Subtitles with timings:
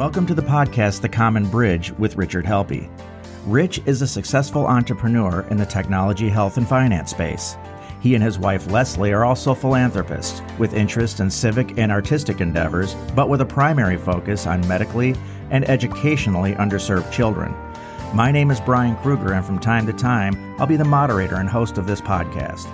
[0.00, 2.88] Welcome to the podcast The Common Bridge with Richard Helppie.
[3.44, 7.58] Rich is a successful entrepreneur in the technology, health, and finance space.
[8.00, 12.94] He and his wife Leslie are also philanthropists with interest in civic and artistic endeavors,
[13.14, 15.14] but with a primary focus on medically
[15.50, 17.54] and educationally underserved children.
[18.14, 21.46] My name is Brian Kruger, and from time to time, I'll be the moderator and
[21.46, 22.66] host of this podcast.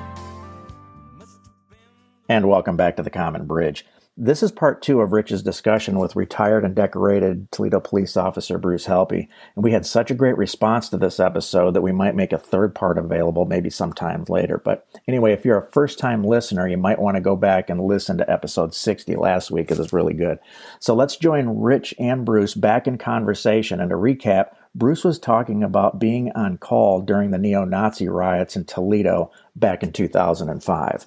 [2.29, 3.84] And welcome back to the Common Bridge.
[4.19, 8.87] This is part two of Rich's discussion with retired and decorated Toledo police officer Bruce
[8.87, 9.29] Helppie.
[9.55, 12.38] And we had such a great response to this episode that we might make a
[12.38, 14.57] third part available maybe sometime later.
[14.57, 17.79] But anyway, if you're a first time listener, you might want to go back and
[17.79, 19.71] listen to episode 60 last week.
[19.71, 20.38] It was really good.
[20.80, 23.80] So let's join Rich and Bruce back in conversation.
[23.80, 28.57] And to recap, Bruce was talking about being on call during the neo Nazi riots
[28.57, 31.07] in Toledo back in 2005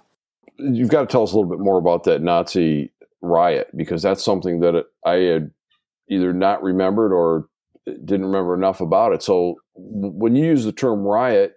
[0.61, 2.91] you've got to tell us a little bit more about that Nazi
[3.21, 5.51] riot because that's something that I had
[6.09, 7.47] either not remembered or
[7.85, 9.23] didn't remember enough about it.
[9.23, 11.53] So when you use the term riot,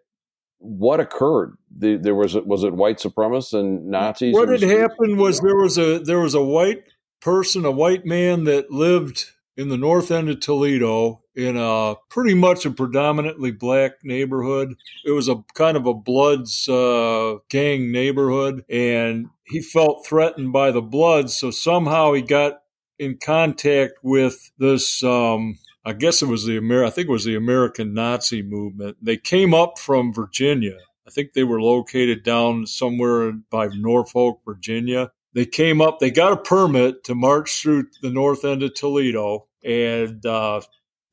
[0.59, 1.57] what occurred?
[1.77, 4.35] The, there was was it white supremacists and Nazis?
[4.35, 6.85] What had happened was there was a there was a white
[7.21, 12.35] person, a white man that lived in the north end of Toledo in a pretty
[12.35, 14.75] much a predominantly black neighborhood.
[15.05, 20.71] It was a kind of a Bloods uh, gang neighborhood, and he felt threatened by
[20.71, 21.35] the Bloods.
[21.35, 22.63] So somehow he got
[22.99, 25.03] in contact with this.
[25.03, 28.99] Um, I guess it was the Amer- I think it was the American Nazi movement.
[29.03, 30.77] They came up from Virginia.
[31.07, 35.11] I think they were located down somewhere by Norfolk, Virginia.
[35.35, 35.99] They came up.
[35.99, 40.61] They got a permit to march through the north end of Toledo, and uh,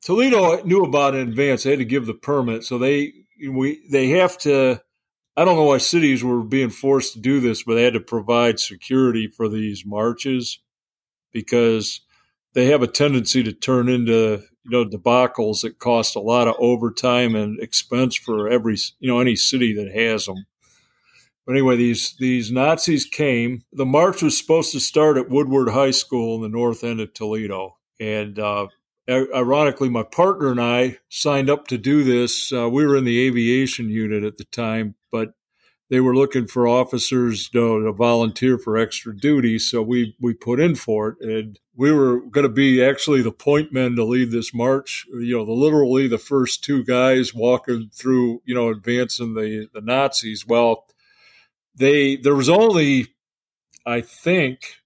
[0.02, 1.62] Toledo knew about in advance.
[1.62, 3.12] They had to give the permit, so they
[3.48, 4.80] we they have to.
[5.36, 8.00] I don't know why cities were being forced to do this, but they had to
[8.00, 10.58] provide security for these marches
[11.32, 12.00] because
[12.54, 16.56] they have a tendency to turn into you know debacles that cost a lot of
[16.58, 20.46] overtime and expense for every you know any city that has them.
[21.46, 23.64] But anyway, these these Nazis came.
[23.72, 27.12] The march was supposed to start at Woodward High School in the north end of
[27.12, 28.68] Toledo, and uh,
[29.10, 32.52] ironically, my partner and I signed up to do this.
[32.52, 35.34] Uh, we were in the aviation unit at the time, but
[35.90, 40.60] they were looking for officers to, to, volunteer for extra duty, so we we put
[40.60, 44.30] in for it, and we were going to be actually the point men to lead
[44.30, 45.04] this march.
[45.12, 49.80] You know, the literally the first two guys walking through, you know, advancing the the
[49.80, 50.46] Nazis.
[50.46, 50.86] Well,
[51.74, 53.08] they there was only,
[53.84, 54.76] I think,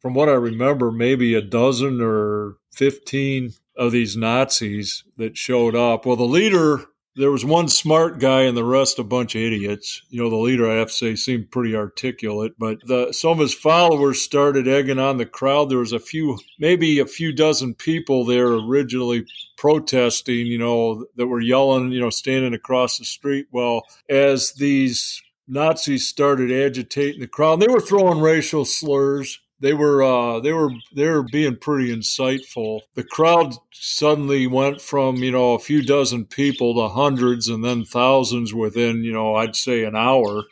[0.00, 6.04] from what I remember, maybe a dozen or fifteen of these Nazis that showed up.
[6.04, 6.84] Well, the leader,
[7.16, 10.02] there was one smart guy and the rest a bunch of idiots.
[10.10, 13.38] You know, the leader, I have to say, seemed pretty articulate, but the, some of
[13.38, 15.70] his followers started egging on the crowd.
[15.70, 19.24] There was a few, maybe a few dozen people there originally
[19.56, 23.46] protesting, you know, that were yelling, you know, standing across the street.
[23.50, 30.02] Well, as these Nazis started agitating the crowd, they were throwing racial slurs they were
[30.02, 32.80] uh, they were they were being pretty insightful.
[32.94, 37.84] The crowd suddenly went from you know a few dozen people to hundreds and then
[37.84, 40.44] thousands within you know I'd say an hour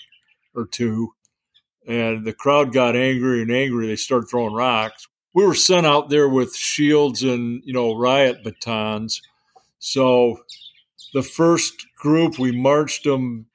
[0.55, 1.15] or two,
[1.87, 3.87] and the crowd got angry and angry.
[3.87, 5.09] They started throwing rocks.
[5.35, 9.23] We were sent out there with shields and you know riot batons.
[9.79, 10.41] So
[11.15, 13.47] the first group we marched them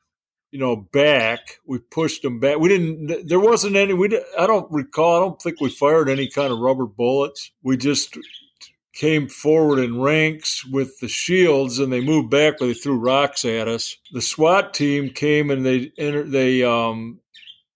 [0.53, 1.57] you know, back.
[1.65, 2.59] We pushed them back.
[2.59, 3.27] We didn't.
[3.27, 3.95] There wasn't any.
[3.95, 4.15] We.
[4.37, 5.17] I don't recall.
[5.17, 7.51] I don't think we fired any kind of rubber bullets.
[7.63, 8.15] We just
[8.93, 13.45] came forward in ranks with the shields, and they moved back, but they threw rocks
[13.45, 13.97] at us.
[14.11, 16.29] The SWAT team came and they entered.
[16.29, 17.19] They um,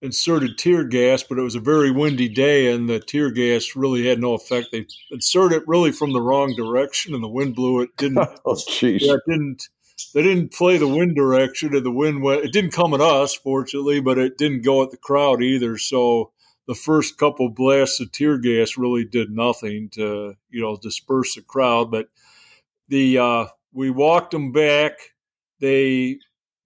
[0.04, 4.06] inserted tear gas, but it was a very windy day, and the tear gas really
[4.06, 4.68] had no effect.
[4.72, 7.90] They inserted it really from the wrong direction, and the wind blew it.
[7.98, 8.20] Didn't.
[8.46, 9.00] oh, jeez.
[9.02, 9.68] Yeah, it didn't
[10.18, 13.36] they didn't play the wind direction and the wind went it didn't come at us
[13.36, 15.78] fortunately but it didn't go at the crowd either.
[15.78, 16.32] So
[16.66, 21.44] the first couple blasts of tear gas really did nothing to you know disperse the
[21.44, 21.92] crowd.
[21.92, 22.08] But
[22.88, 24.94] the uh, we walked them back.
[25.60, 26.18] They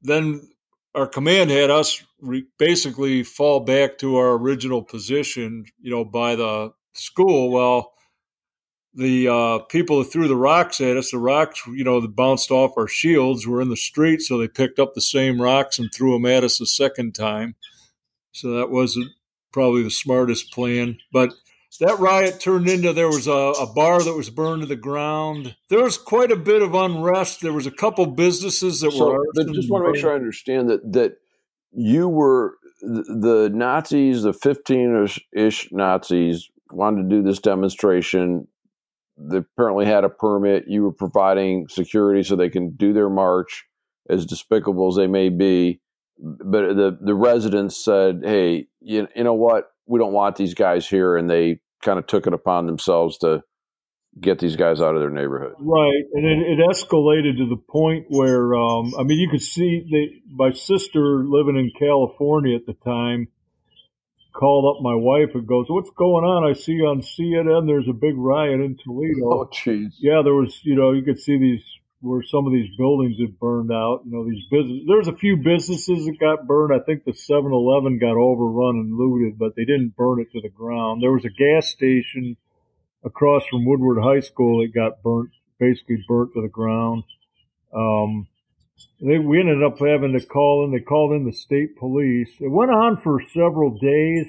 [0.02, 0.50] then
[0.96, 6.38] our command had us re- basically fall back to our original position you know by
[6.38, 7.52] the school.
[7.52, 7.92] Well
[8.94, 12.52] the uh, people that threw the rocks at us, the rocks, you know, that bounced
[12.52, 15.94] off our shields were in the street, so they picked up the same rocks and
[15.94, 17.56] threw them at us a second time.
[18.34, 19.12] So that wasn't
[19.52, 20.98] probably the smartest plan.
[21.12, 21.34] But
[21.80, 25.56] that riot turned into there was a, a, bar that was burned to the ground.
[25.70, 27.42] There was quite a bit of unrest.
[27.42, 29.26] There was a couple businesses that so, were.
[29.54, 31.14] Just want to make sure I understand that that
[31.72, 38.48] you were the Nazis, the fifteen ish Nazis wanted to do this demonstration
[39.30, 40.66] they apparently had a permit.
[40.68, 43.66] You were providing security so they can do their march,
[44.10, 45.82] as despicable as they may be.
[46.18, 49.72] But the the residents said, "Hey, you, you know what?
[49.88, 53.44] We don't want these guys here," and they kind of took it upon themselves to
[54.20, 55.54] get these guys out of their neighborhood.
[55.60, 59.86] Right, and it, it escalated to the point where um, I mean, you could see
[59.92, 63.30] they, my sister living in California at the time
[64.34, 66.50] called up my wife and goes, "What's going on?
[66.50, 69.94] I see on CNN there's a big riot in Toledo." Oh, jeez.
[70.00, 70.60] Yeah, there was.
[70.64, 71.64] You know, you could see these
[72.02, 74.02] where some of these buildings had burned out.
[74.06, 74.82] You know, these business.
[74.88, 76.74] There's a few businesses that got burned.
[76.74, 80.50] I think the 7-Eleven got overrun and looted, but they didn't burn it to the
[80.50, 81.02] ground.
[81.02, 82.38] There was a gas station
[83.06, 85.30] across from Woodward High School that got burnt,
[85.60, 87.04] basically burnt to the ground.
[87.74, 88.28] Um,
[89.00, 90.72] they, we ended up having to call in.
[90.72, 92.30] They called in the state police.
[92.40, 94.28] It went on for several days.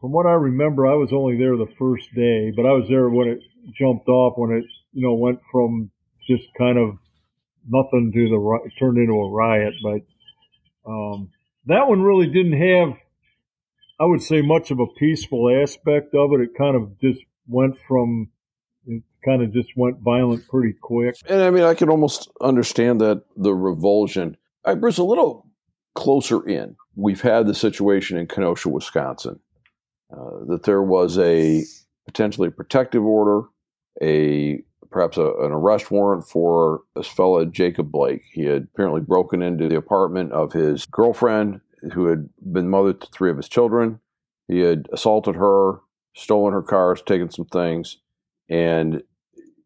[0.00, 3.08] From what I remember, I was only there the first day, but I was there
[3.08, 3.40] when it
[3.78, 4.34] jumped off.
[4.36, 5.90] When it, you know, went from
[6.26, 6.98] just kind of
[7.68, 9.74] nothing to the turned into a riot.
[9.82, 11.30] But um,
[11.66, 12.98] that one really didn't have,
[14.00, 16.40] I would say, much of a peaceful aspect of it.
[16.40, 18.30] It kind of just went from
[18.86, 21.16] it kind of just went violent pretty quick.
[21.28, 24.36] And I mean, I can almost understand that the revulsion.
[24.64, 25.46] I was a little
[25.94, 26.76] closer in.
[26.94, 29.40] We've had the situation in Kenosha, Wisconsin,
[30.12, 31.62] uh, that there was a
[32.06, 33.46] potentially protective order,
[34.02, 38.22] a perhaps a, an arrest warrant for this fellow Jacob Blake.
[38.32, 41.60] He had apparently broken into the apartment of his girlfriend,
[41.92, 44.00] who had been mother to three of his children.
[44.48, 45.80] He had assaulted her,
[46.14, 47.98] stolen her cars, taken some things,
[48.52, 49.02] and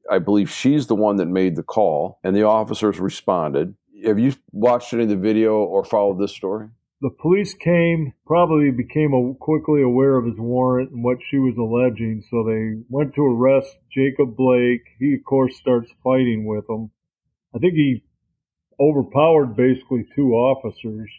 [0.08, 3.74] I believe she's the one that made the call, and the officers responded.
[4.04, 6.68] Have you watched any of the video or followed this story?
[7.00, 11.56] The police came, probably became a, quickly aware of his warrant and what she was
[11.58, 14.82] alleging, so they went to arrest Jacob Blake.
[15.00, 16.92] He, of course, starts fighting with them.
[17.54, 18.04] I think he
[18.78, 21.10] overpowered basically two officers,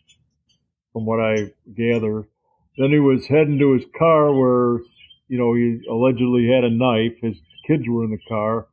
[0.94, 2.30] from what I gather.
[2.78, 4.80] Then he was heading to his car where,
[5.28, 7.20] you know, he allegedly had a knife.
[7.22, 8.68] His kids were in the car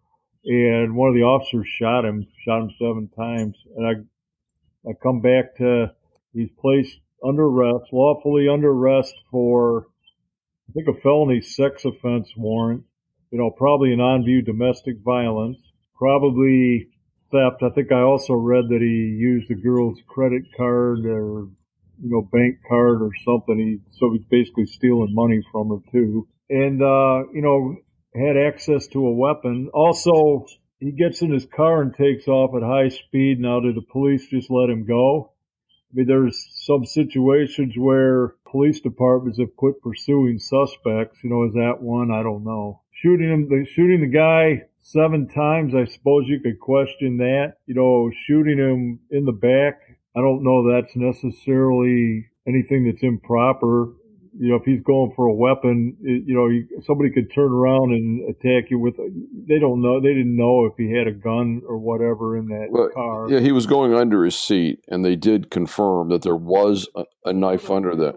[0.45, 3.57] and one of the officers shot him, shot him seven times.
[3.77, 5.93] And I, I come back to
[6.33, 9.87] he's placed under arrest, lawfully under arrest for,
[10.69, 12.85] I think a felony sex offense warrant.
[13.31, 15.59] You know, probably an on-view domestic violence,
[15.97, 16.89] probably
[17.33, 17.63] theft.
[17.63, 21.49] I think I also read that he used the girl's credit card or
[22.01, 23.59] you know bank card or something.
[23.59, 26.29] He so he's basically stealing money from her too.
[26.49, 27.77] And uh, you know,
[28.15, 29.71] had access to a weapon.
[29.75, 30.47] Also,
[30.79, 33.41] he gets in his car and takes off at high speed.
[33.41, 35.33] Now, did the police just let him go?
[35.91, 41.19] I mean, there's some situations where police departments have quit pursuing suspects.
[41.23, 42.11] You know, is that one?
[42.11, 42.83] I don't know.
[42.93, 45.75] Shooting him, shooting the guy seven times.
[45.75, 47.55] I suppose you could question that.
[47.67, 49.81] You know, shooting him in the back.
[50.17, 53.93] I don't know that's necessarily anything that's improper
[54.39, 57.53] you know, if he's going for a weapon, it, you know, you, somebody could turn
[57.53, 58.97] around and attack you with.
[59.49, 60.01] They don't know.
[60.01, 63.31] They didn't know if he had a gun or whatever in that well, car.
[63.31, 67.05] Yeah, he was going under his seat, and they did confirm that there was a,
[67.25, 68.17] a knife under that.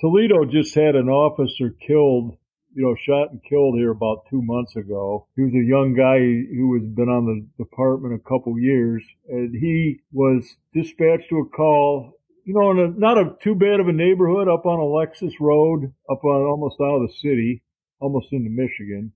[0.00, 2.38] Toledo just had an officer killed
[2.74, 5.26] you know, shot and killed here about two months ago.
[5.34, 9.52] He was a young guy who has been on the department a couple years, and
[9.52, 12.12] he was dispatched to a call
[12.48, 15.92] you know, in a, not a too bad of a neighborhood up on Alexis Road,
[16.10, 17.62] up on almost out of the city,
[18.00, 19.12] almost into Michigan.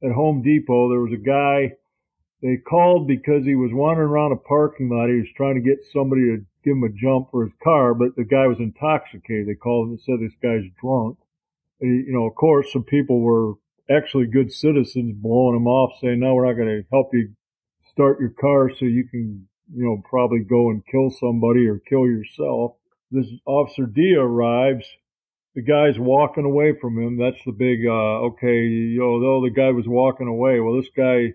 [0.00, 1.74] At Home Depot, there was a guy.
[2.40, 5.08] They called because he was wandering around a parking lot.
[5.08, 8.14] He was trying to get somebody to give him a jump for his car, but
[8.14, 9.48] the guy was intoxicated.
[9.48, 11.18] They called and said this guy's drunk.
[11.80, 13.54] And, you know, of course, some people were
[13.90, 17.34] actually good citizens blowing him off, saying, "No, we're not going to help you
[17.90, 22.06] start your car so you can you know, probably go and kill somebody or kill
[22.06, 22.76] yourself.
[23.10, 24.84] This officer Dia arrives.
[25.54, 27.18] The guy's walking away from him.
[27.18, 30.60] That's the big, uh, okay, you know, though the guy was walking away.
[30.60, 31.34] Well, this guy,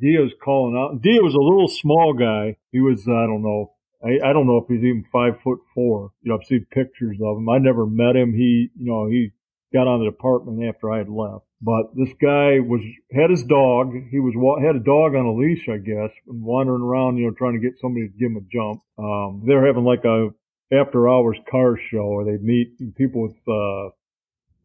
[0.00, 1.02] Dia's calling out.
[1.02, 2.56] Dia was a little small guy.
[2.70, 3.72] He was, I don't know,
[4.04, 6.12] I, I don't know if he's even five foot four.
[6.22, 7.48] You know, I've seen pictures of him.
[7.48, 8.34] I never met him.
[8.34, 9.32] He, you know, he
[9.72, 11.45] got on the department after I had left.
[11.62, 12.82] But this guy was
[13.12, 13.92] had his dog.
[14.10, 17.32] He was had a dog on a leash, I guess, and wandering around, you know,
[17.32, 18.82] trying to get somebody to give him a jump.
[18.98, 20.30] Um, they're having like a
[20.72, 23.88] after hours car show, where they'd meet people with, uh,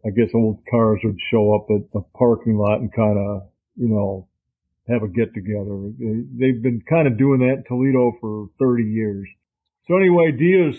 [0.06, 3.88] I guess, old cars would show up at the parking lot and kind of, you
[3.88, 4.28] know,
[4.90, 5.92] have a get together.
[5.98, 9.30] They've been kind of doing that in Toledo for 30 years.
[9.88, 10.76] So anyway, Dia's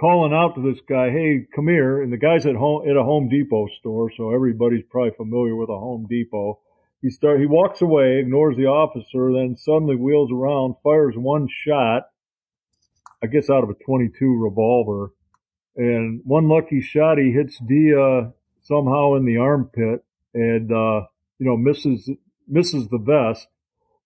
[0.00, 3.02] calling out to this guy, "Hey, come here!" And the guy's at home at a
[3.02, 6.58] Home Depot store, so everybody's probably familiar with a Home Depot.
[7.02, 12.08] He start he walks away, ignores the officer, then suddenly wheels around, fires one shot,
[13.22, 15.12] I guess out of a 22 revolver,
[15.76, 21.06] and one lucky shot he hits Dia somehow in the armpit and uh,
[21.38, 22.08] you know misses
[22.48, 23.48] misses the vest,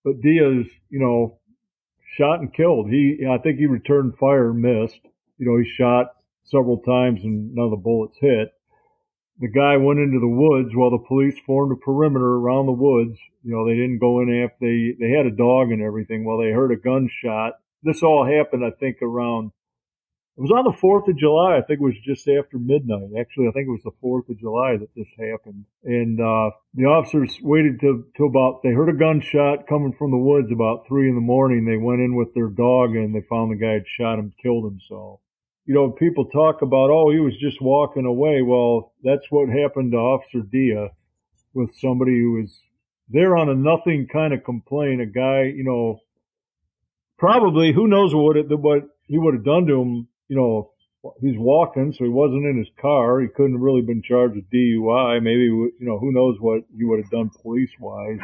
[0.04, 1.38] but Dia's you know
[2.16, 2.90] shot and killed.
[2.90, 5.00] He I think he returned fire, missed.
[5.38, 6.14] You know he shot
[6.44, 8.52] several times and none of the bullets hit.
[9.40, 13.18] The guy went into the woods while the police formed a perimeter around the woods.
[13.42, 16.24] You know, they didn't go in after they, they had a dog and everything.
[16.24, 17.54] Well, they heard a gunshot.
[17.82, 19.50] This all happened, I think, around,
[20.38, 21.58] it was on the 4th of July.
[21.58, 23.10] I think it was just after midnight.
[23.18, 25.64] Actually, I think it was the 4th of July that this happened.
[25.82, 30.16] And, uh, the officers waited till, till about, they heard a gunshot coming from the
[30.16, 31.64] woods about three in the morning.
[31.64, 34.64] They went in with their dog and they found the guy had shot him, killed
[34.64, 35.20] himself
[35.66, 38.42] you know, people talk about, oh, he was just walking away.
[38.42, 40.90] Well, that's what happened to Officer Dia
[41.54, 42.60] with somebody who was
[43.08, 45.00] there on a nothing kind of complaint.
[45.00, 46.00] A guy, you know,
[47.18, 50.08] probably who knows what it, what he would have done to him.
[50.28, 50.70] You know,
[51.20, 53.20] he's walking, so he wasn't in his car.
[53.20, 55.22] He couldn't have really been charged with DUI.
[55.22, 58.18] Maybe you know, who knows what he would have done police wise.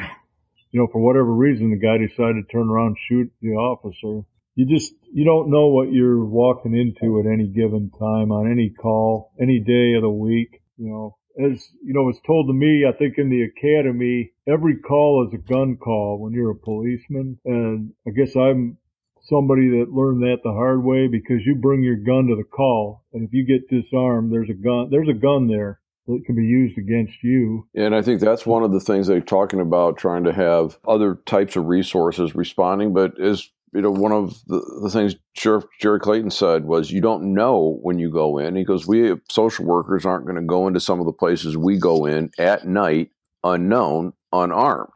[0.72, 4.24] You know, for whatever reason, the guy decided to turn around and shoot the officer
[4.54, 8.70] you just you don't know what you're walking into at any given time on any
[8.70, 10.60] call, any day of the week.
[10.76, 14.76] You know, as you know, it's told to me, I think in the academy, every
[14.76, 18.78] call is a gun call when you're a policeman, and I guess I'm
[19.22, 23.04] somebody that learned that the hard way because you bring your gun to the call,
[23.12, 26.44] and if you get disarmed, there's a gun, there's a gun there that can be
[26.44, 27.68] used against you.
[27.74, 31.16] And I think that's one of the things they're talking about, trying to have other
[31.26, 32.92] types of resources responding.
[32.92, 37.00] But as you know, one of the, the things Sheriff Jerry Clayton said was, you
[37.00, 38.56] don't know when you go in.
[38.56, 41.78] He goes, we social workers aren't going to go into some of the places we
[41.78, 43.10] go in at night,
[43.44, 44.90] unknown, unarmed.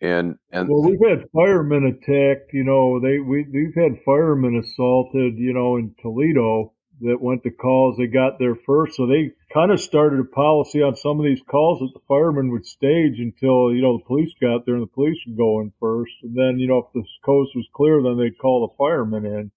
[0.00, 2.52] And and well, we've had firemen attacked.
[2.52, 5.36] You know, they we we've had firemen assaulted.
[5.36, 7.96] You know, in Toledo, that went to calls.
[7.96, 11.42] They got there first, so they kind of started a policy on some of these
[11.46, 14.94] calls that the firemen would stage until you know the police got there and the
[14.94, 18.18] police would go in first, and then you know if the coast was clear, then
[18.18, 19.50] they'd call the firemen in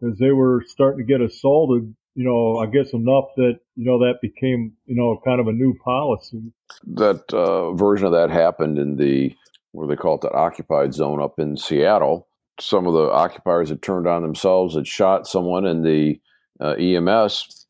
[0.00, 1.94] because they were starting to get assaulted.
[2.14, 5.52] You know, I guess enough that you know that became you know kind of a
[5.52, 6.52] new policy.
[6.86, 9.34] That uh, version of that happened in the
[9.72, 12.26] where they call it the occupied zone up in Seattle.
[12.58, 16.20] Some of the occupiers had turned on themselves, had shot someone, and the
[16.60, 17.60] uh, EMS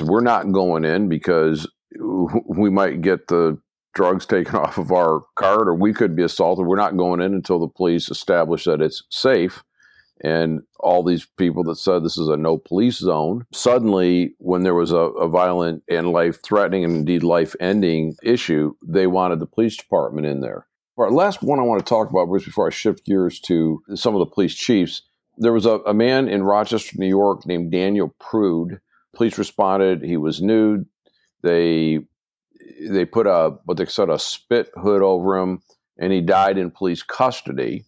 [0.00, 1.66] we're not going in because
[2.46, 3.58] we might get the
[3.94, 6.66] drugs taken off of our card or we could be assaulted.
[6.66, 9.62] We're not going in until the police establish that it's safe.
[10.20, 14.74] And all these people that said this is a no police zone, suddenly, when there
[14.74, 19.46] was a, a violent and life threatening and indeed life ending issue, they wanted the
[19.46, 20.66] police department in there.
[20.96, 23.80] All right, last one I want to talk about, Bruce, before I shift gears to
[23.94, 25.02] some of the police chiefs
[25.38, 28.80] there was a, a man in Rochester, New York named Daniel Prude.
[29.14, 30.02] Police responded.
[30.02, 30.86] He was nude.
[31.42, 32.00] They
[32.88, 35.62] they put a what they said a spit hood over him,
[35.98, 37.84] and he died in police custody.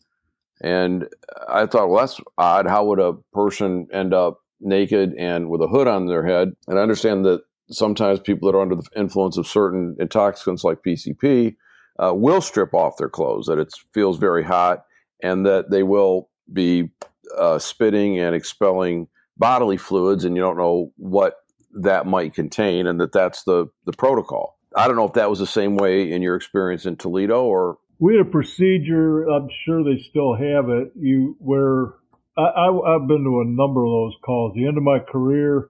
[0.63, 1.09] And
[1.49, 2.67] I thought, well, that's odd.
[2.67, 6.53] How would a person end up naked and with a hood on their head?
[6.69, 10.83] And I understand that sometimes people that are under the influence of certain intoxicants like
[10.83, 11.57] PCP
[11.99, 14.85] uh, will strip off their clothes, that it feels very hot,
[15.23, 16.91] and that they will be
[17.39, 21.37] uh, spitting and expelling bodily fluids, and you don't know what
[21.75, 24.59] that might contain, and that that's the the protocol.
[24.77, 27.79] I don't know if that was the same way in your experience in Toledo, or
[27.99, 29.25] we had a procedure.
[29.29, 30.93] I'm sure they still have it.
[30.97, 31.95] You where
[32.37, 34.55] I, I, have been to a number of those calls.
[34.55, 35.69] The end of my career,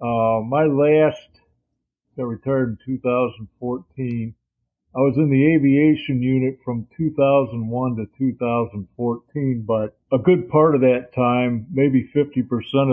[0.00, 1.28] uh, my last,
[2.18, 4.34] I retired in 2014.
[4.98, 10.80] I was in the aviation unit from 2001 to 2014, but a good part of
[10.80, 12.42] that time, maybe 50%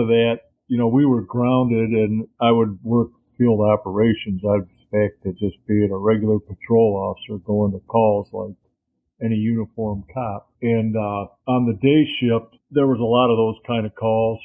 [0.00, 4.42] of that, you know, we were grounded and I would work field operations.
[4.46, 8.54] I'd expect to just be a regular patrol officer going to calls like
[9.20, 10.52] any uniformed cop.
[10.62, 14.38] And uh, on the day shift, there was a lot of those kind of calls.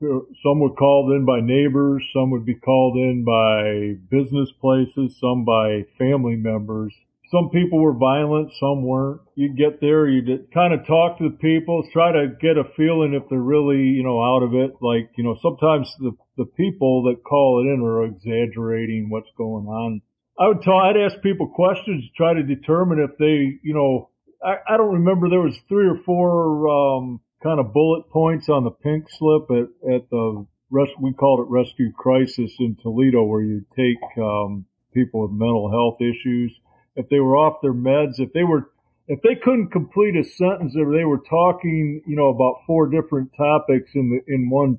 [0.00, 5.44] Some were called in by neighbors, some would be called in by business places, some
[5.44, 6.92] by family members
[7.34, 9.20] some people were violent, some weren't.
[9.34, 13.14] You'd get there, you'd kind of talk to the people, try to get a feeling
[13.14, 14.76] if they're really, you know, out of it.
[14.80, 19.66] Like, you know, sometimes the, the people that call it in are exaggerating what's going
[19.66, 20.02] on.
[20.38, 24.10] I would tell, I'd ask people questions to try to determine if they, you know,
[24.44, 28.64] I, I don't remember there was three or four, um, kind of bullet points on
[28.64, 33.42] the pink slip at, at the rest, we called it rescue crisis in Toledo where
[33.42, 36.58] you take, um, people with mental health issues
[36.96, 38.70] if they were off their meds, if they were
[39.06, 43.30] if they couldn't complete a sentence or they were talking, you know, about four different
[43.36, 44.78] topics in the in one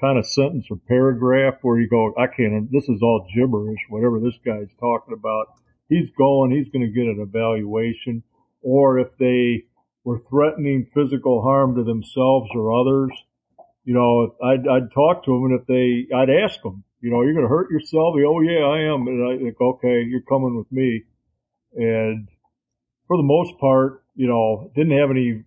[0.00, 4.20] kind of sentence or paragraph where you go, I can't, this is all gibberish, whatever
[4.20, 5.46] this guy's talking about.
[5.88, 8.22] He's going, he's going to get an evaluation.
[8.60, 9.64] Or if they
[10.06, 13.10] were threatening physical harm to themselves or others,
[13.84, 17.22] you know, I'd, I'd talk to them and if they, I'd ask them, you know,
[17.22, 18.14] you're going to hurt yourself?
[18.14, 19.08] oh, yeah, I am.
[19.08, 21.02] And I think, okay, you're coming with me.
[21.74, 22.28] And
[23.08, 25.42] for the most part, you know, didn't have any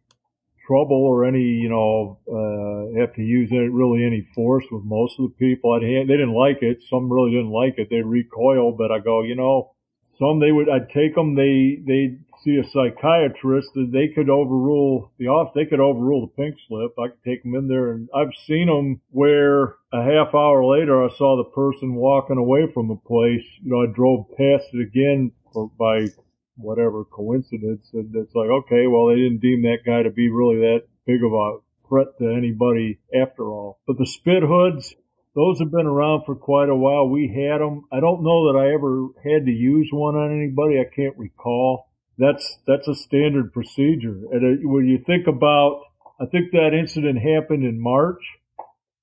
[0.68, 5.18] trouble or any, you know, uh, have to use any, really any force with most
[5.20, 5.72] of the people.
[5.72, 6.80] I'd hand, they didn't like it.
[6.90, 7.88] Some really didn't like it.
[7.90, 9.72] They recoiled, but I go, you know,
[10.20, 11.36] some they would, I'd take them.
[11.36, 16.42] They, they'd see a psychiatrist that they could overrule the off, they could overrule the
[16.42, 16.92] pink slip.
[16.98, 21.04] I could take them in there and I've seen them where a half hour later
[21.04, 23.46] I saw the person walking away from the place.
[23.64, 26.08] You know, I drove past it again for, by
[26.56, 27.90] whatever coincidence.
[27.94, 31.24] And it's like, okay, well, they didn't deem that guy to be really that big
[31.24, 33.80] of a threat to anybody after all.
[33.88, 34.94] But the spit hoods,
[35.36, 37.10] those have been around for quite a while.
[37.10, 37.86] We had them.
[37.92, 40.80] I don't know that I ever had to use one on anybody.
[40.80, 41.89] I can't recall.
[42.20, 44.20] That's that's a standard procedure.
[44.32, 45.82] And uh, when you think about,
[46.20, 48.22] I think that incident happened in March,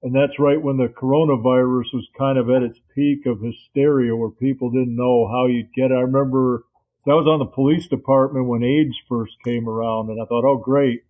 [0.03, 4.31] and that's right when the coronavirus was kind of at its peak of hysteria, where
[4.31, 5.95] people didn't know how you'd get it.
[5.95, 6.65] I remember
[7.07, 10.59] that was on the police department when AIDS first came around, and I thought, oh,
[10.59, 11.01] great.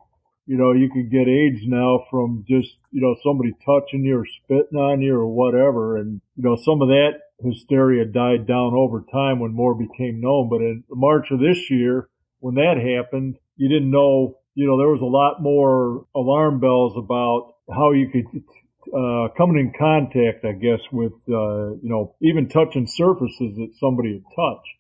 [0.47, 4.27] You know, you can get AIDS now from just, you know, somebody touching you or
[4.27, 5.97] spitting on you or whatever.
[5.97, 10.49] And, you know, some of that hysteria died down over time when more became known.
[10.49, 12.09] But in March of this year,
[12.41, 16.97] when that happened, you didn't know, you know, there was a lot more alarm bells
[16.97, 18.27] about how you could
[18.95, 24.13] uh, coming in contact, I guess, with, uh, you know, even touching surfaces that somebody
[24.13, 24.77] had touched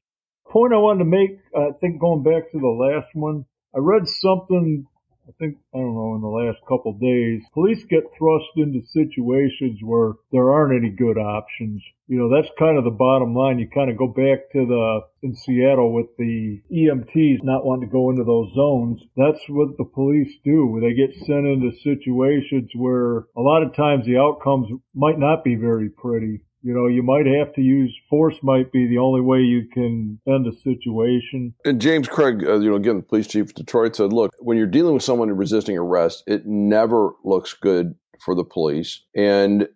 [0.56, 4.08] point I wanted to make, I think going back to the last one, I read
[4.08, 4.86] something,
[5.28, 7.42] I think, I don't know, in the last couple days.
[7.52, 11.82] Police get thrust into situations where there aren't any good options.
[12.06, 13.58] You know, that's kind of the bottom line.
[13.58, 17.92] You kind of go back to the, in Seattle with the EMTs not wanting to
[17.92, 19.02] go into those zones.
[19.16, 20.78] That's what the police do.
[20.80, 25.56] They get sent into situations where a lot of times the outcomes might not be
[25.56, 28.34] very pretty you know, you might have to use force.
[28.42, 31.54] Might be the only way you can end a situation.
[31.64, 34.58] And James Craig, uh, you know, again, the police chief of Detroit said, "Look, when
[34.58, 39.68] you're dealing with someone resisting arrest, it never looks good for the police." And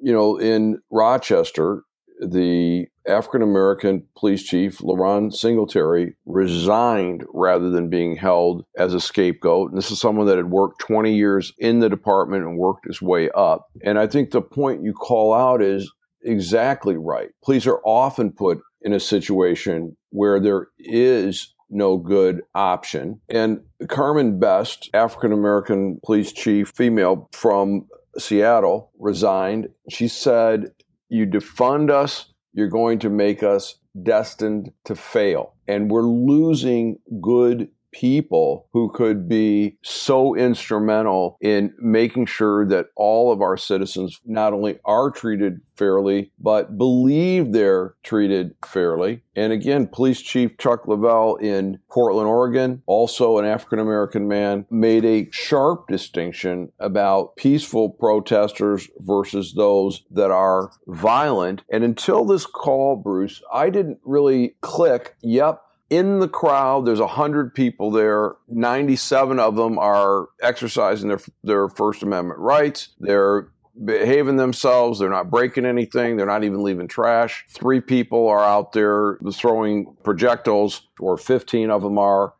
[0.00, 1.82] you know, in Rochester,
[2.18, 9.70] the African American police chief, LaRon Singletary, resigned rather than being held as a scapegoat.
[9.70, 13.02] And this is someone that had worked 20 years in the department and worked his
[13.02, 13.66] way up.
[13.84, 17.30] And I think the point you call out is exactly right.
[17.42, 23.20] Police are often put in a situation where there is no good option.
[23.28, 29.68] And Carmen Best, African American police chief, female from Seattle, resigned.
[29.90, 30.72] She said,
[31.08, 35.54] You defund us, you're going to make us destined to fail.
[35.66, 43.32] And we're losing good people who could be so instrumental in making sure that all
[43.32, 49.22] of our citizens not only are treated fairly, but believe they're treated fairly.
[49.34, 55.04] And again, Police Chief Chuck Lovell in Portland, Oregon, also an African American man, made
[55.04, 61.62] a sharp distinction about peaceful protesters versus those that are violent.
[61.70, 67.54] And until this call, Bruce, I didn't really click, yep, in the crowd there's 100
[67.54, 68.36] people there.
[68.48, 72.90] 97 of them are exercising their their first amendment rights.
[73.00, 73.48] They're
[73.84, 74.98] behaving themselves.
[74.98, 76.16] They're not breaking anything.
[76.16, 77.44] They're not even leaving trash.
[77.48, 82.34] Three people are out there throwing projectiles or 15 of them are.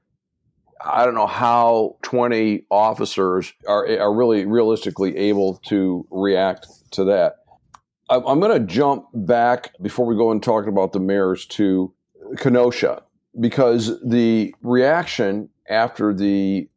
[0.85, 7.37] I don't know how 20 officers are, are really realistically able to react to that.
[8.11, 11.93] I'm going to jump back before we go and talk about the mayors to
[12.39, 13.03] Kenosha
[13.39, 16.69] because the reaction after the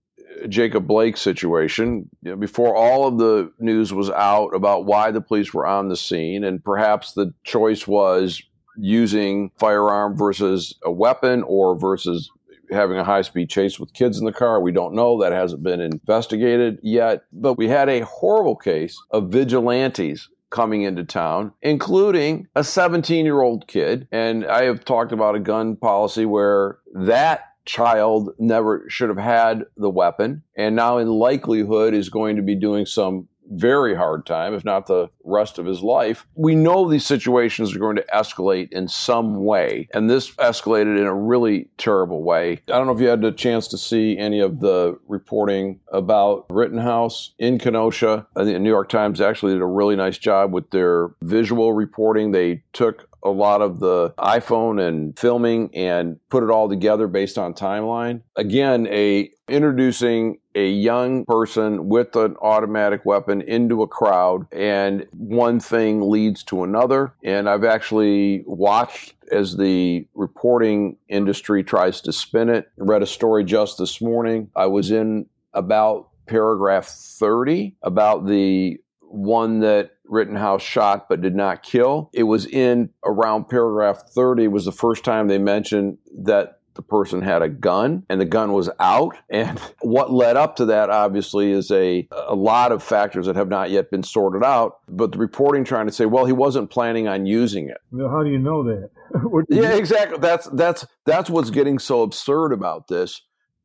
[0.43, 5.11] uh, Jacob Blake situation, you know, before all of the news was out about why
[5.11, 8.41] the police were on the scene, and perhaps the choice was
[8.77, 12.29] using firearm versus a weapon or versus
[12.71, 14.61] having a high speed chase with kids in the car.
[14.61, 15.21] We don't know.
[15.21, 17.23] That hasn't been investigated yet.
[17.33, 23.41] But we had a horrible case of vigilantes coming into town, including a 17 year
[23.41, 24.07] old kid.
[24.11, 29.63] And I have talked about a gun policy where that child never should have had
[29.77, 34.53] the weapon and now in likelihood is going to be doing some very hard time,
[34.53, 36.25] if not the rest of his life.
[36.35, 41.05] We know these situations are going to escalate in some way, and this escalated in
[41.05, 42.53] a really terrible way.
[42.67, 46.45] I don't know if you had a chance to see any of the reporting about
[46.49, 48.25] Rittenhouse in Kenosha.
[48.35, 51.73] I think the New York Times actually did a really nice job with their visual
[51.73, 52.31] reporting.
[52.31, 57.38] They took a lot of the iPhone and filming and put it all together based
[57.38, 58.21] on timeline.
[58.36, 65.60] Again, a introducing a young person with an automatic weapon into a crowd and one
[65.60, 72.49] thing leads to another and I've actually watched as the reporting industry tries to spin
[72.49, 72.69] it.
[72.77, 74.49] Read a story just this morning.
[74.55, 81.63] I was in about paragraph 30 about the one that Rittenhouse shot but did not
[81.63, 82.10] kill.
[82.13, 87.21] It was in around paragraph 30 was the first time they mentioned that the person
[87.21, 89.17] had a gun and the gun was out.
[89.30, 93.50] And what led up to that, obviously, is a, a lot of factors that have
[93.50, 94.80] not yet been sorted out.
[94.88, 97.78] But the reporting trying to say, well, he wasn't planning on using it.
[97.91, 98.89] Well, how do you know that?
[99.50, 100.17] yeah, exactly.
[100.19, 103.21] That's that's that's what's getting so absurd about this.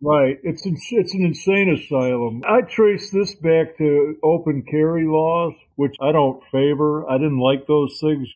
[0.06, 0.38] Right.
[0.44, 2.44] It's it's an insane asylum.
[2.48, 7.10] I trace this back to open carry laws, which I don't favor.
[7.10, 8.28] I didn't like those things.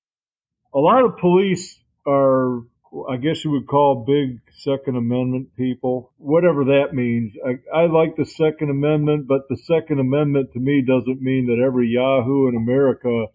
[0.74, 1.78] A lot of police
[2.08, 2.62] are,
[3.08, 7.34] I guess you would call big Second Amendment people, whatever that means.
[7.46, 11.64] I, I like the Second Amendment, but the Second Amendment to me doesn't mean that
[11.64, 13.26] every Yahoo in America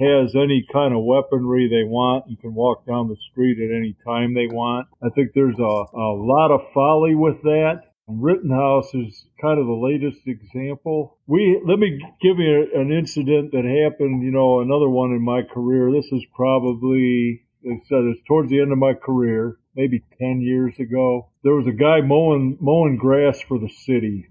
[0.00, 3.94] has any kind of weaponry they want and can walk down the street at any
[4.04, 4.88] time they want.
[5.02, 7.82] I think there's a, a lot of folly with that.
[8.08, 11.18] Rittenhouse is kind of the latest example.
[11.26, 14.24] We let me give you an incident that happened.
[14.24, 15.92] You know, another one in my career.
[15.92, 20.74] This is probably, they said it's towards the end of my career, maybe ten years
[20.80, 21.28] ago.
[21.44, 24.28] There was a guy mowing mowing grass for the city.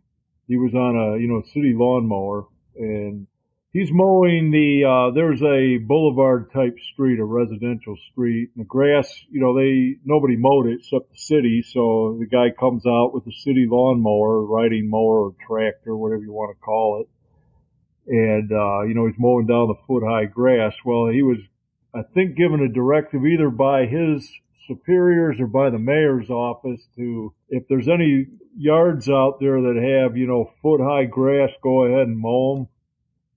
[0.48, 3.28] He was on a you know city lawnmower, and
[3.72, 8.50] He's mowing the, uh, there's a boulevard type street, a residential street.
[8.56, 11.62] And the grass, you know, they, nobody mowed it except the city.
[11.62, 16.34] So the guy comes out with a city lawnmower, riding mower or tractor, whatever you
[16.34, 17.10] want to call it.
[18.12, 20.74] And, uh, you know, he's mowing down the foot high grass.
[20.84, 21.38] Well, he was,
[21.94, 24.28] I think, given a directive either by his
[24.66, 28.26] superiors or by the mayor's office to, if there's any
[28.58, 32.68] yards out there that have, you know, foot high grass, go ahead and mow them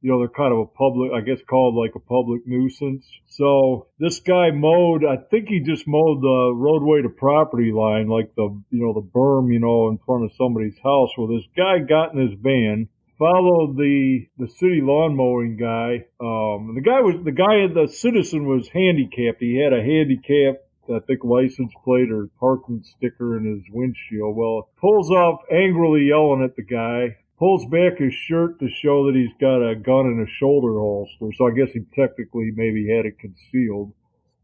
[0.02, 3.06] you know, they're kind of a public, I guess called like a public nuisance.
[3.26, 8.34] So this guy mowed, I think he just mowed the roadway to property line, like
[8.34, 11.10] the, you know, the berm, you know, in front of somebody's house.
[11.16, 16.04] Well, this guy got in his van, followed the, the city lawn mowing guy.
[16.20, 19.40] Um, the guy was, the guy, the citizen was handicapped.
[19.40, 24.36] He had a handicap I think license plate or parking sticker in his windshield.
[24.36, 29.16] Well, pulls up angrily yelling at the guy pulls back his shirt to show that
[29.16, 31.26] he's got a gun in a shoulder holster.
[31.37, 33.92] So I guess he technically maybe had it concealed.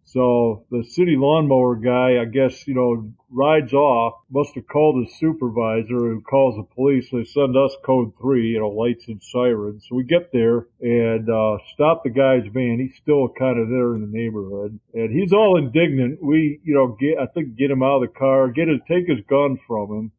[0.02, 5.16] So the city lawnmower guy, I guess, you know, rides off, must have called his
[5.16, 7.08] supervisor who calls the police.
[7.12, 9.86] They send us code three, you know, lights and sirens.
[9.88, 12.80] So we get there and, uh, stop the guy's van.
[12.80, 16.20] He's still kind of there in the neighborhood and he's all indignant.
[16.20, 19.06] We, you know, get, I think get him out of the car, get his, take
[19.06, 20.12] his gun from him.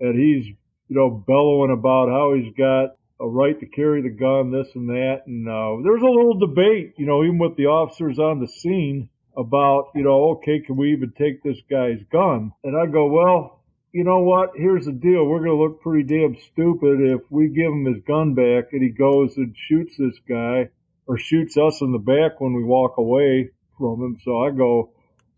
[0.00, 0.54] And he's
[0.88, 4.88] you know, bellowing about how he's got a right to carry the gun, this and
[4.88, 5.22] that.
[5.26, 8.46] And uh, there was a little debate, you know, even with the officers on the
[8.46, 12.52] scene about, you know, okay, can we even take this guy's gun?
[12.64, 14.50] And I go, well, you know what?
[14.54, 15.24] Here's the deal.
[15.24, 18.82] We're going to look pretty damn stupid if we give him his gun back and
[18.82, 20.68] he goes and shoots this guy
[21.06, 24.18] or shoots us in the back when we walk away from him.
[24.22, 24.92] So I go,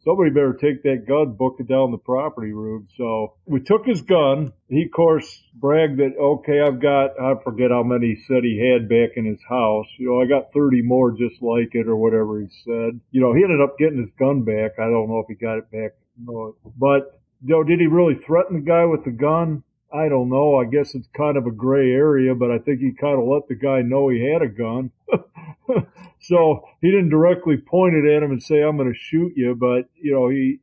[0.04, 2.86] somebody better take that gun, book it down the property room.
[2.96, 4.52] So we took his gun.
[4.68, 8.58] He, of course, bragged that, okay, I've got, I forget how many he said he
[8.58, 9.86] had back in his house.
[9.98, 13.00] You know, I got 30 more just like it or whatever he said.
[13.10, 14.78] You know, he ended up getting his gun back.
[14.78, 15.92] I don't know if he got it back.
[16.18, 19.62] But, you know, did he really threaten the guy with the gun?
[19.92, 20.56] I don't know.
[20.56, 23.48] I guess it's kind of a gray area, but I think he kind of let
[23.48, 24.92] the guy know he had a gun.
[26.20, 29.56] so he didn't directly point it at him and say, I'm going to shoot you.
[29.56, 30.60] But, you know, he,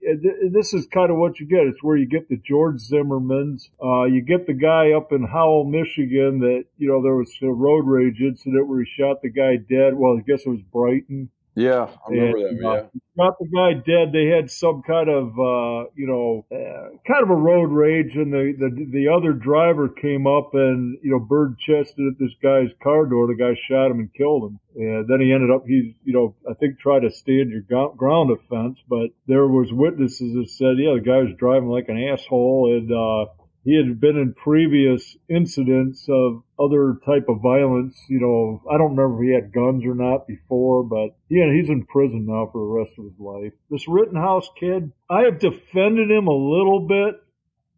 [0.49, 1.67] this is kind of what you get.
[1.67, 3.69] It's where you get the George Zimmermans.
[3.83, 7.47] Uh, you get the guy up in Howell, Michigan that, you know, there was a
[7.47, 9.95] road rage incident where he shot the guy dead.
[9.95, 11.29] Well, I guess it was Brighton.
[11.57, 12.67] Yeah, I remember and, that.
[12.67, 12.83] Uh, yeah,
[13.17, 14.13] got the guy dead.
[14.13, 18.31] They had some kind of, uh, you know, uh, kind of a road rage, and
[18.31, 22.69] the, the the other driver came up and you know bird chested at this guy's
[22.83, 23.27] car door.
[23.27, 26.35] The guy shot him and killed him, and then he ended up he's you know
[26.49, 27.63] I think tried to stand your
[27.97, 31.97] ground offense, but there was witnesses that said yeah the guy was driving like an
[31.97, 32.91] asshole and.
[32.93, 37.97] uh he had been in previous incidents of other type of violence.
[38.07, 41.69] You know, I don't remember if he had guns or not before, but yeah, he's
[41.69, 43.53] in prison now for the rest of his life.
[43.69, 47.15] This Rittenhouse kid, I have defended him a little bit,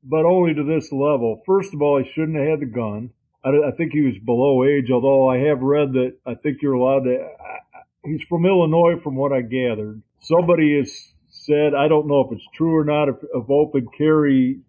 [0.04, 1.42] but only to this level.
[1.46, 3.12] First of all, he shouldn't have had the gun.
[3.44, 6.74] I, I think he was below age, although I have read that I think you're
[6.74, 7.28] allowed to.
[8.06, 10.02] He's from Illinois, from what I gathered.
[10.22, 14.60] Somebody has said, I don't know if it's true or not, if, if open carry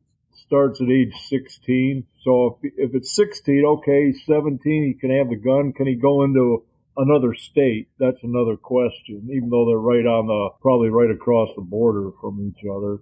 [0.42, 2.04] starts at age 16.
[2.22, 5.72] So if, if it's 16, okay, 17, he can have the gun.
[5.72, 6.64] Can he go into
[6.96, 7.88] another state?
[7.98, 12.40] That's another question, even though they're right on the, probably right across the border from
[12.40, 12.98] each other.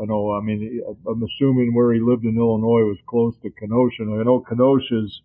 [0.00, 4.02] I know, I mean, I'm assuming where he lived in Illinois was close to Kenosha.
[4.02, 5.20] I know Kenosha's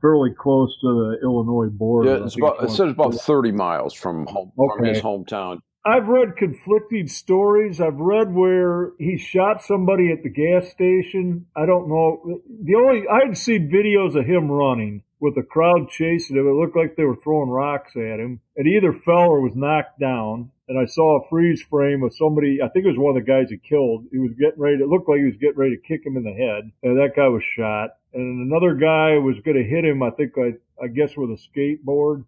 [0.00, 2.10] fairly close to the Illinois border.
[2.10, 4.76] Yeah, it's about, it says about 30 miles from home, okay.
[4.76, 5.60] from his hometown.
[5.84, 7.80] I've read conflicting stories.
[7.80, 11.46] I've read where he shot somebody at the gas station.
[11.56, 12.42] I don't know.
[12.62, 16.46] The only I'd seen videos of him running with a crowd chasing him.
[16.46, 19.56] It looked like they were throwing rocks at him, and he either fell or was
[19.56, 20.50] knocked down.
[20.68, 22.60] And I saw a freeze frame of somebody.
[22.62, 24.04] I think it was one of the guys he killed.
[24.12, 24.78] He was getting ready.
[24.78, 26.98] To, it looked like he was getting ready to kick him in the head, and
[26.98, 27.96] that guy was shot.
[28.12, 30.02] And another guy was going to hit him.
[30.02, 32.24] I think I, I guess with a skateboard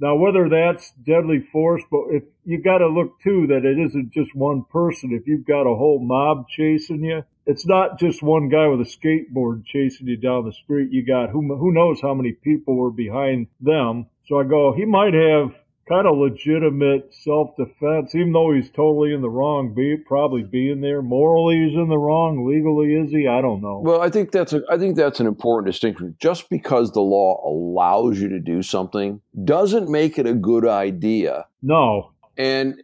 [0.00, 4.12] now, whether that's deadly force, but if you got to look too that it isn't
[4.12, 5.12] just one person.
[5.12, 8.84] If you've got a whole mob chasing you, it's not just one guy with a
[8.84, 10.90] skateboard chasing you down the street.
[10.90, 14.06] You got who who knows how many people were behind them.
[14.26, 15.54] So I go, he might have
[15.88, 19.74] kind of legitimate self-defense, even though he's totally in the wrong.
[19.74, 22.48] Be probably being there morally, he's in the wrong.
[22.48, 23.28] Legally, is he?
[23.28, 23.80] I don't know.
[23.84, 26.16] Well, I think that's a, I think that's an important distinction.
[26.18, 31.46] Just because the law allows you to do something doesn't make it a good idea.
[31.62, 32.12] No.
[32.36, 32.82] And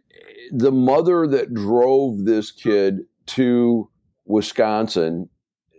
[0.51, 3.89] the mother that drove this kid to
[4.25, 5.29] Wisconsin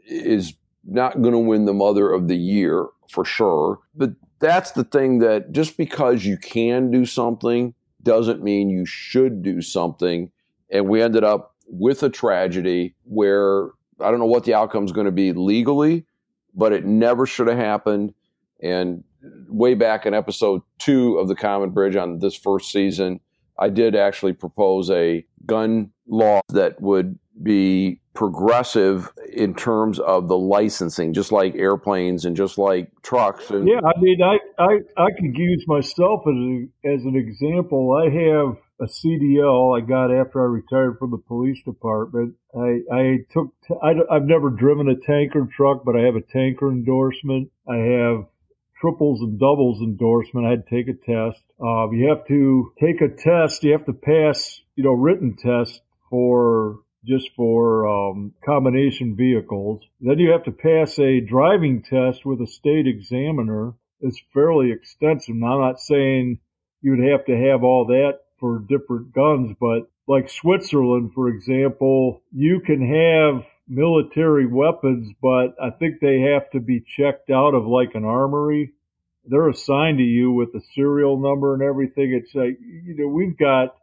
[0.06, 0.54] is
[0.84, 3.78] not going to win the mother of the year for sure.
[3.94, 4.10] But
[4.42, 9.62] that's the thing that just because you can do something doesn't mean you should do
[9.62, 10.30] something.
[10.68, 13.68] And we ended up with a tragedy where
[14.00, 16.04] I don't know what the outcome is going to be legally,
[16.54, 18.14] but it never should have happened.
[18.60, 19.04] And
[19.48, 23.20] way back in episode two of the Common Bridge on this first season,
[23.60, 30.36] I did actually propose a gun law that would be progressive in terms of the
[30.36, 33.50] licensing, just like airplanes and just like trucks.
[33.50, 37.92] And- yeah, I mean, I, I, I could use myself as, a, as an example.
[37.92, 42.34] I have a CDL I got after I retired from the police department.
[42.54, 47.50] I, I took, I've never driven a tanker truck, but I have a tanker endorsement.
[47.66, 48.24] I have
[48.78, 50.46] triples and doubles endorsement.
[50.46, 51.42] I had to take a test.
[51.62, 53.62] Uh, you have to take a test.
[53.62, 59.80] You have to pass, you know, written test for just for um, combination vehicles.
[60.00, 63.74] Then you have to pass a driving test with a state examiner.
[64.00, 65.34] It's fairly extensive.
[65.34, 66.38] Now, I'm not saying
[66.80, 72.22] you would have to have all that for different guns, but like Switzerland, for example,
[72.32, 77.66] you can have military weapons, but I think they have to be checked out of
[77.66, 78.72] like an armory.
[79.24, 82.12] They're assigned to you with a serial number and everything.
[82.12, 83.76] It's like, you know, we've got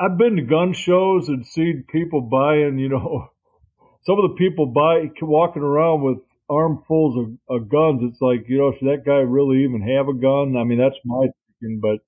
[0.00, 3.28] I've been to gun shows and seen people buying, you know,
[4.02, 6.18] some of the people buy walking around with
[6.50, 8.02] armfuls of, of guns.
[8.02, 10.56] It's like, you know, should that guy really even have a gun?
[10.56, 11.26] I mean, that's my
[11.60, 11.98] thinking, but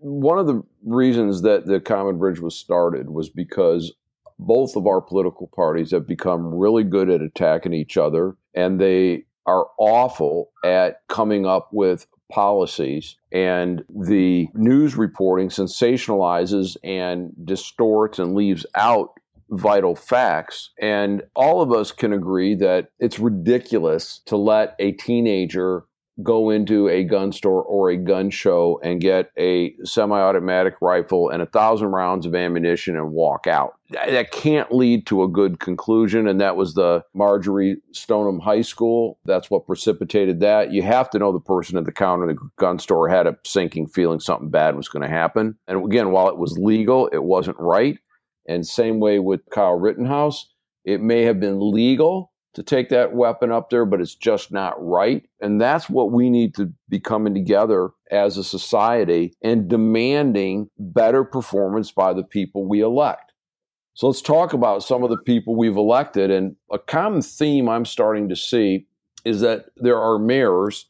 [0.00, 3.92] one of the reasons that the Common Bridge was started was because
[4.38, 9.24] both of our political parties have become really good at attacking each other and they
[9.46, 18.34] are awful at coming up with policies and the news reporting sensationalizes and distorts and
[18.34, 19.10] leaves out
[19.50, 20.70] vital facts.
[20.80, 25.84] And all of us can agree that it's ridiculous to let a teenager
[26.22, 31.42] go into a gun store or a gun show and get a semi-automatic rifle and
[31.42, 33.74] a thousand rounds of ammunition and walk out.
[33.90, 39.18] That can't lead to a good conclusion, and that was the Marjory Stoneman High School.
[39.24, 40.72] That's what precipitated that.
[40.72, 43.88] You have to know the person at the counter the gun store had a sinking
[43.88, 45.56] feeling something bad was going to happen.
[45.66, 47.98] And again, while it was legal, it wasn't right.
[48.46, 50.48] And same way with Kyle Rittenhouse,
[50.84, 54.74] it may have been legal, to take that weapon up there, but it's just not
[54.84, 55.24] right.
[55.40, 61.22] And that's what we need to be coming together as a society and demanding better
[61.24, 63.32] performance by the people we elect.
[63.94, 66.30] So let's talk about some of the people we've elected.
[66.30, 68.86] And a common theme I'm starting to see
[69.24, 70.86] is that there are mayors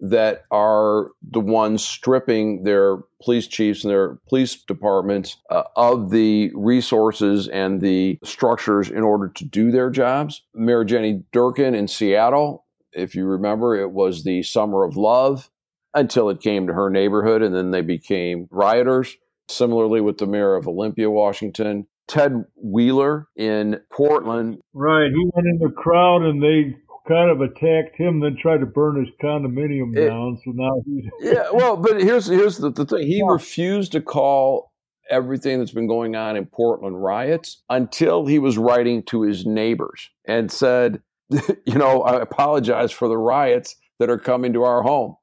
[0.00, 6.50] that are the ones stripping their police chiefs and their police departments uh, of the
[6.54, 10.42] resources and the structures in order to do their jobs.
[10.54, 15.50] Mayor Jenny Durkan in Seattle, if you remember, it was the summer of love
[15.94, 19.16] until it came to her neighborhood and then they became rioters.
[19.48, 24.60] Similarly, with the mayor of Olympia, Washington, Ted Wheeler in Portland.
[24.72, 25.10] Right.
[25.10, 26.76] He went in the crowd and they
[27.10, 30.38] kind of attacked him, then tried to burn his condominium it, down.
[30.44, 31.50] So now he's yeah.
[31.52, 33.06] Well, but here's here's the, the thing.
[33.06, 33.26] He yeah.
[33.26, 34.72] refused to call
[35.10, 40.08] everything that's been going on in Portland riots until he was writing to his neighbors
[40.24, 45.16] and said, you know, I apologize for the riots that are coming to our home.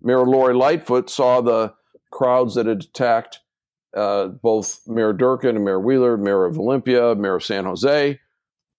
[0.00, 1.74] Mayor Lori Lightfoot saw the
[2.10, 3.40] crowds that had attacked
[3.94, 8.18] uh, both Mayor Durkan and Mayor Wheeler, Mayor of Olympia, Mayor of San Jose,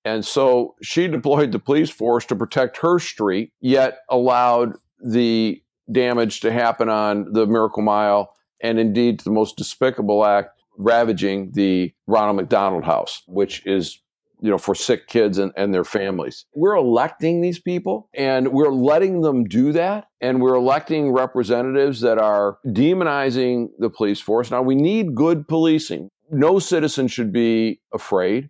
[0.05, 5.61] and so she deployed the police force to protect her street, yet allowed the
[5.91, 11.93] damage to happen on the Miracle Mile and indeed the most despicable act ravaging the
[12.07, 13.99] Ronald McDonald House, which is
[14.41, 16.45] you know for sick kids and, and their families.
[16.53, 22.17] We're electing these people and we're letting them do that and we're electing representatives that
[22.17, 24.51] are demonizing the police force.
[24.51, 26.09] Now we need good policing.
[26.29, 28.49] No citizen should be afraid.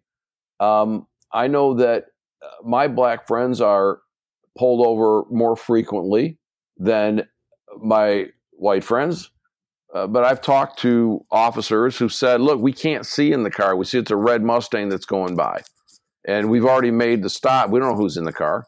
[0.59, 2.05] Um, I know that
[2.43, 3.99] uh, my black friends are
[4.57, 6.37] pulled over more frequently
[6.77, 7.27] than
[7.81, 9.31] my white friends.
[9.93, 13.75] Uh, but I've talked to officers who said, look, we can't see in the car.
[13.75, 15.61] We see it's a red Mustang that's going by.
[16.25, 17.69] And we've already made the stop.
[17.69, 18.65] We don't know who's in the car.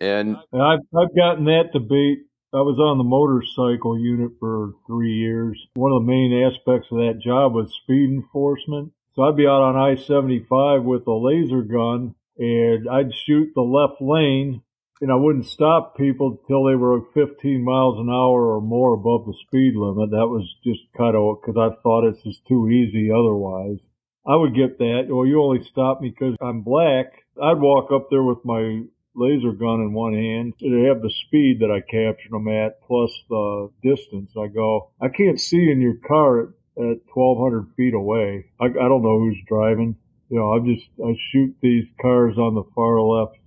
[0.00, 2.18] And I've, I've gotten that debate.
[2.52, 5.58] I was on the motorcycle unit for three years.
[5.74, 8.92] One of the main aspects of that job was speed enforcement.
[9.14, 13.60] So I'd be out on I 75 with a laser gun and I'd shoot the
[13.60, 14.62] left lane
[15.02, 19.26] and I wouldn't stop people until they were 15 miles an hour or more above
[19.26, 20.10] the speed limit.
[20.10, 23.80] That was just kind of because I thought it's just too easy otherwise.
[24.26, 25.06] I would get that.
[25.08, 27.26] Well, you only stop me because I'm black.
[27.42, 31.60] I'd walk up there with my laser gun in one hand to have the speed
[31.60, 34.30] that I captured them at plus the distance.
[34.38, 38.46] I go, I can't see in your car at 1,200 feet away.
[38.60, 39.96] I, I don't know who's driving.
[40.28, 43.38] You know, I just I shoot these cars on the far left.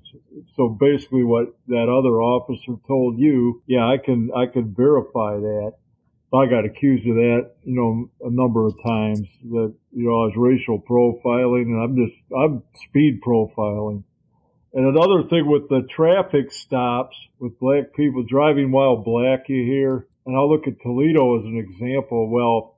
[0.55, 5.73] So basically, what that other officer told you, yeah, I can I can verify that.
[6.33, 9.27] I got accused of that, you know, a number of times.
[9.49, 14.03] That you know, I was racial profiling, and I'm just I'm speed profiling.
[14.75, 20.07] And another thing with the traffic stops with black people driving while black, you hear.
[20.25, 22.29] And I'll look at Toledo as an example.
[22.29, 22.74] Well,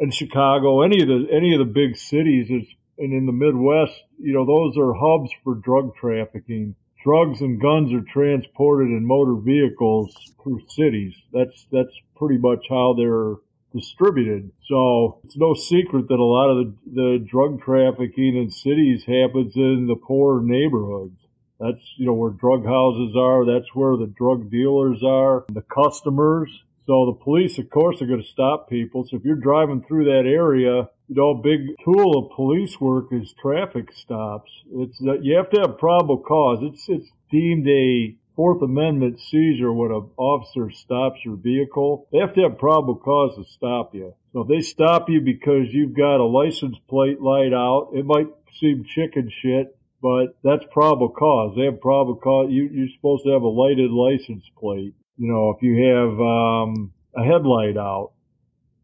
[0.00, 4.02] in Chicago, any of the any of the big cities, it's, and in the Midwest,
[4.18, 6.74] you know, those are hubs for drug trafficking.
[7.04, 11.14] Drugs and guns are transported in motor vehicles through cities.
[11.32, 13.36] That's that's pretty much how they're
[13.72, 14.50] distributed.
[14.66, 19.54] So it's no secret that a lot of the, the drug trafficking in cities happens
[19.54, 21.20] in the poor neighborhoods.
[21.60, 23.44] That's, you know, where drug houses are.
[23.44, 26.50] That's where the drug dealers are, the customers.
[26.86, 29.04] So the police, of course, are going to stop people.
[29.04, 33.12] So if you're driving through that area, you know, a big tool of police work
[33.12, 34.50] is traffic stops.
[34.72, 36.60] It's you have to have probable cause.
[36.62, 42.08] It's it's deemed a Fourth Amendment seizure when an officer stops your vehicle.
[42.12, 44.14] They have to have probable cause to stop you.
[44.32, 48.28] So if they stop you because you've got a license plate light out, it might
[48.58, 51.54] seem chicken shit, but that's probable cause.
[51.56, 52.50] They have probable cause.
[52.50, 56.92] You, you're supposed to have a lighted license plate you know, if you have um,
[57.14, 58.12] a headlight out,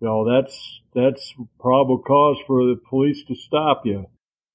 [0.00, 4.04] you know, that's that's probable cause for the police to stop you.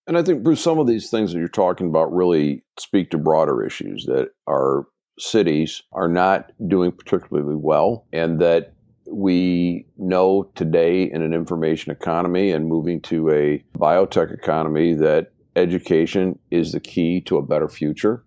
[0.05, 3.17] And I think, Bruce, some of these things that you're talking about really speak to
[3.17, 4.85] broader issues that our
[5.17, 8.73] cities are not doing particularly well, and that
[9.11, 16.37] we know today in an information economy and moving to a biotech economy that education
[16.51, 18.23] is the key to a better future.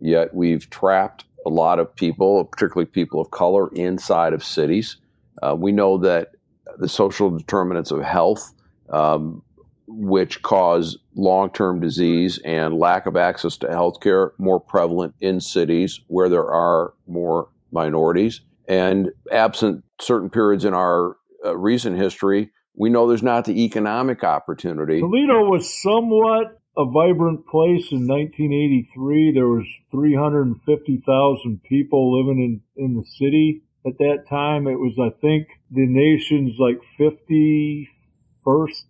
[0.00, 4.96] Yet we've trapped a lot of people, particularly people of color, inside of cities.
[5.40, 6.32] Uh, we know that
[6.78, 8.52] the social determinants of health,
[8.90, 9.42] um,
[9.86, 15.40] which cause long term disease and lack of access to health care, more prevalent in
[15.40, 18.40] cities where there are more minorities.
[18.68, 24.24] And absent certain periods in our uh, recent history, we know there's not the economic
[24.24, 24.98] opportunity.
[24.98, 29.32] Toledo was somewhat a vibrant place in 1983.
[29.32, 34.66] There was 350,000 people living in, in the city at that time.
[34.66, 37.86] It was, I think, the nation's like 51st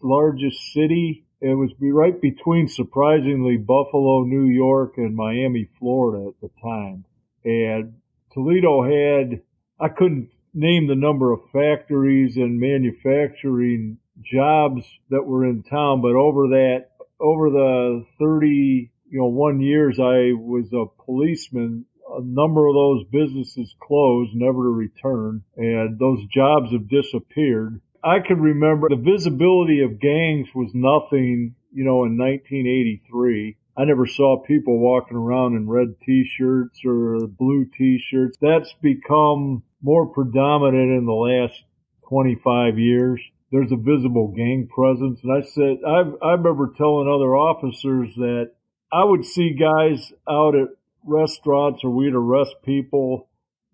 [0.03, 1.25] largest city.
[1.41, 7.05] It was right between, surprisingly, Buffalo, New York, and Miami, Florida at the time.
[7.45, 8.01] And
[8.33, 9.43] Toledo had
[9.79, 16.15] I couldn't name the number of factories and manufacturing jobs that were in town, but
[16.15, 16.89] over that,
[17.21, 23.05] over the 30, you know, one years I was a policeman, a number of those
[23.05, 27.81] businesses closed, never to return, and those jobs have disappeared.
[28.05, 33.57] I can remember the visibility of gangs was nothing, you know, in 1983.
[33.79, 38.39] I never saw people walking around in red t-shirts or blue t-shirts.
[38.41, 41.63] That's become more predominant in the last
[42.09, 43.21] 25 years.
[43.53, 45.21] There's a visible gang presence.
[45.23, 48.53] And I said, I, I remember telling other officers that
[48.93, 50.69] I would see guys out at
[51.05, 53.29] restaurants or we'd arrest people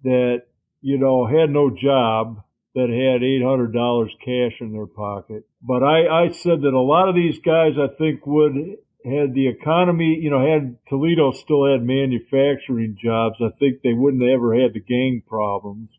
[0.05, 0.43] that,
[0.81, 2.43] you know, had no job
[2.75, 5.45] that had $800 cash in their pocket.
[5.63, 8.55] But I, I said that a lot of these guys, I think, would
[9.05, 14.23] had the economy, you know, had Toledo still had manufacturing jobs, I think they wouldn't
[14.23, 15.91] have ever had the gang problems.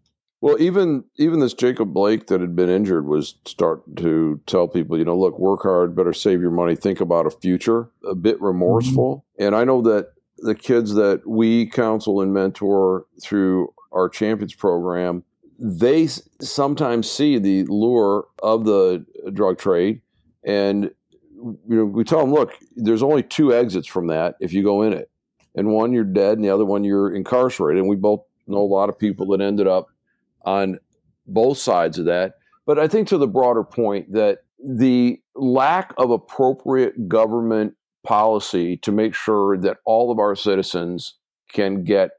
[0.44, 4.98] Well, even even this Jacob Blake that had been injured was start to tell people,
[4.98, 7.90] you know, look, work hard, better save your money, think about a future.
[8.06, 9.46] A bit remorseful, mm-hmm.
[9.46, 15.24] and I know that the kids that we counsel and mentor through our champions program,
[15.60, 16.08] they
[16.42, 20.02] sometimes see the lure of the drug trade,
[20.44, 20.92] and
[21.38, 24.82] you know, we tell them, look, there's only two exits from that if you go
[24.82, 25.10] in it.
[25.56, 27.80] And one, you're dead, and the other one, you're incarcerated.
[27.80, 29.88] And we both know a lot of people that ended up
[30.44, 30.80] on
[31.26, 32.34] both sides of that.
[32.66, 37.74] But I think to the broader point that the lack of appropriate government
[38.04, 41.16] policy to make sure that all of our citizens
[41.52, 42.12] can get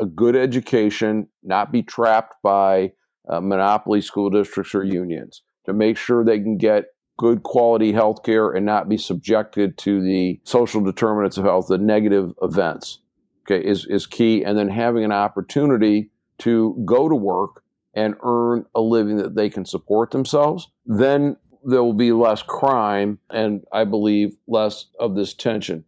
[0.00, 2.92] a good education, not be trapped by
[3.28, 6.86] uh, monopoly school districts or unions, to make sure they can get
[7.18, 11.76] good quality health care and not be subjected to the social determinants of health, the
[11.76, 13.00] negative events,
[13.42, 14.44] okay, is, is key.
[14.44, 17.62] And then having an opportunity to go to work
[17.94, 23.18] and earn a living that they can support themselves, then there will be less crime
[23.30, 25.84] and I believe less of this tension.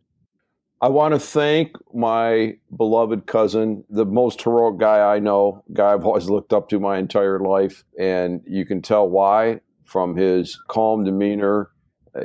[0.82, 6.06] I want to thank my beloved cousin, the most heroic guy I know, guy I've
[6.06, 7.84] always looked up to my entire life.
[7.98, 11.70] And you can tell why from his calm demeanor,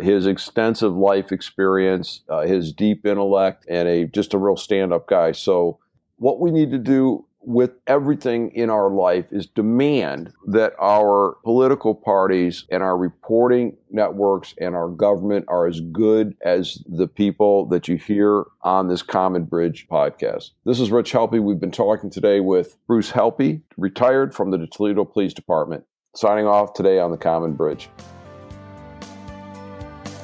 [0.02, 5.34] his extensive life experience, uh, his deep intellect, and a just a real stand-up guy.
[5.34, 5.80] So,
[6.18, 11.94] what we need to do with everything in our life is demand that our political
[11.94, 17.88] parties and our reporting networks and our government are as good as the people that
[17.88, 20.52] you hear on this Common Bridge podcast.
[20.66, 21.42] This is Rich Helppie.
[21.42, 25.86] We've been talking today with Bruce Helppie, retired from the Toledo Police Department
[26.16, 27.90] signing off today on the Common Bridge.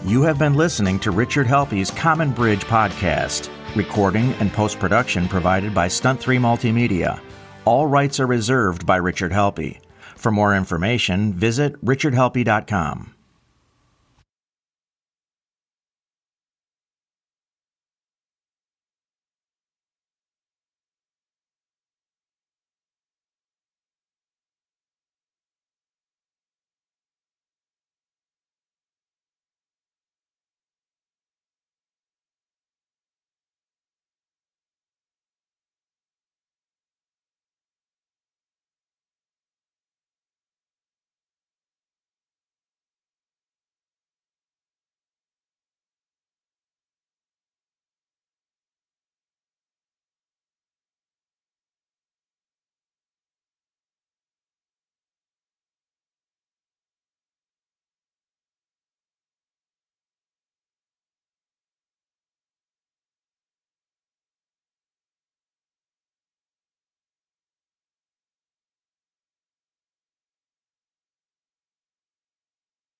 [0.05, 3.49] You have been listening to Richard Helppie's Common Bridge podcast.
[3.76, 7.22] Recording and post production provided by Stunt 3 Multimedia.
[7.63, 9.80] All rights are reserved by Richard Helppie.
[10.17, 13.13] For more information, visit richardhelppie.com.